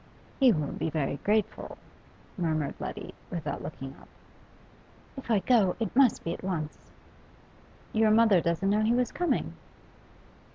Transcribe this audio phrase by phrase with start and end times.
[0.39, 1.77] 'He will be very grateful,'
[2.35, 4.07] murmured Letty, without looking up.
[5.15, 6.89] 'If I go, it must be at once.'
[7.93, 9.53] 'Your mother doesn't know he was coming?